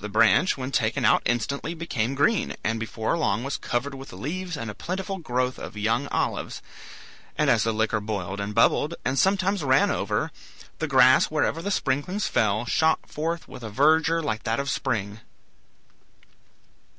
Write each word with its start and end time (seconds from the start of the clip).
the 0.00 0.10
branch 0.10 0.58
when 0.58 0.70
taken 0.70 1.06
out 1.06 1.22
instantly 1.24 1.72
became 1.72 2.14
green, 2.14 2.54
and 2.62 2.78
before 2.78 3.16
long 3.16 3.42
was 3.42 3.56
covered 3.56 3.94
with 3.94 4.12
leaves 4.12 4.54
and 4.54 4.70
a 4.70 4.74
plentiful 4.74 5.16
growth 5.16 5.58
of 5.58 5.74
young 5.74 6.06
olives; 6.08 6.60
and 7.38 7.48
as 7.48 7.62
the 7.64 7.72
liquor 7.72 7.98
boiled 7.98 8.40
and 8.40 8.54
bubbled, 8.54 8.94
and 9.06 9.18
sometimes 9.18 9.64
ran 9.64 9.90
over, 9.90 10.30
the 10.80 10.86
grass 10.86 11.30
wherever 11.30 11.62
the 11.62 11.70
sprinklings 11.70 12.26
fell 12.28 12.66
shot 12.66 12.98
forth 13.06 13.48
with 13.48 13.62
a 13.62 13.70
verdure 13.70 14.20
like 14.22 14.42
that 14.42 14.60
of 14.60 14.68
spring. 14.68 15.20